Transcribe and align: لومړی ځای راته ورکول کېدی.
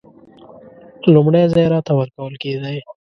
لومړی 1.13 1.43
ځای 1.53 1.65
راته 1.73 1.91
ورکول 1.99 2.33
کېدی. 2.41 2.77